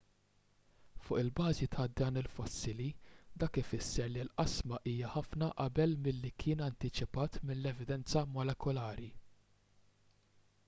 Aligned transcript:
fuq 1.07 1.17
il-bażi 1.23 1.65
ta' 1.73 1.83
dan 1.99 2.15
il-fossili 2.21 2.85
dak 3.43 3.59
ifisser 3.61 4.07
li 4.13 4.23
l-qasma 4.23 4.79
hija 4.93 5.11
ħafna 5.17 5.49
qabel 5.65 5.93
milli 6.07 6.31
kien 6.45 6.63
antiċipat 6.69 7.37
mill-evidenza 7.51 8.23
molekulari 8.39 9.11